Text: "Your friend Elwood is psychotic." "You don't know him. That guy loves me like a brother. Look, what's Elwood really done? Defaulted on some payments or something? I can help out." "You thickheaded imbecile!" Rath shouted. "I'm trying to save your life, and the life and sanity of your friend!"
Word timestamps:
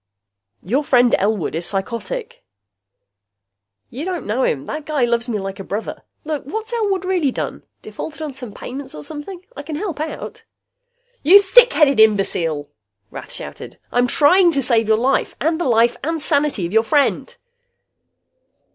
"Your 0.63 0.83
friend 0.83 1.13
Elwood 1.19 1.53
is 1.53 1.67
psychotic." 1.67 2.43
"You 3.91 4.03
don't 4.03 4.25
know 4.25 4.41
him. 4.41 4.65
That 4.65 4.87
guy 4.87 5.05
loves 5.05 5.29
me 5.29 5.37
like 5.37 5.59
a 5.59 5.63
brother. 5.63 6.01
Look, 6.25 6.43
what's 6.45 6.73
Elwood 6.73 7.05
really 7.05 7.29
done? 7.31 7.61
Defaulted 7.83 8.23
on 8.23 8.33
some 8.33 8.51
payments 8.51 8.95
or 8.95 9.03
something? 9.03 9.45
I 9.55 9.61
can 9.61 9.75
help 9.75 9.99
out." 9.99 10.43
"You 11.21 11.39
thickheaded 11.39 11.99
imbecile!" 11.99 12.67
Rath 13.11 13.31
shouted. 13.33 13.77
"I'm 13.91 14.07
trying 14.07 14.49
to 14.53 14.63
save 14.63 14.87
your 14.87 14.97
life, 14.97 15.35
and 15.39 15.61
the 15.61 15.65
life 15.65 15.95
and 16.03 16.19
sanity 16.19 16.65
of 16.65 16.73
your 16.73 16.81
friend!" 16.81 17.37